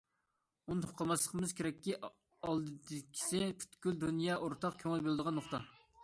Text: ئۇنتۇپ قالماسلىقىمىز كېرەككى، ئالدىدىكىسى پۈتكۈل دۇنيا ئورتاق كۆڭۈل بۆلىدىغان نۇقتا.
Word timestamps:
ئۇنتۇپ 0.73 0.93
قالماسلىقىمىز 0.99 1.51
كېرەككى، 1.59 1.91
ئالدىدىكىسى 2.47 3.41
پۈتكۈل 3.59 3.99
دۇنيا 4.05 4.39
ئورتاق 4.47 4.79
كۆڭۈل 4.85 5.05
بۆلىدىغان 5.09 5.37
نۇقتا. 5.41 5.61